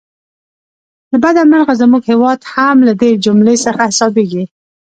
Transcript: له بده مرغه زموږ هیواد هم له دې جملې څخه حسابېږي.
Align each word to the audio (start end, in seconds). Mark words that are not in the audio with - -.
له 1.11 1.17
بده 1.23 1.41
مرغه 1.51 1.73
زموږ 1.81 2.03
هیواد 2.11 2.39
هم 2.53 2.77
له 2.87 2.93
دې 3.01 3.09
جملې 3.25 3.55
څخه 3.65 3.81
حسابېږي. 3.89 4.43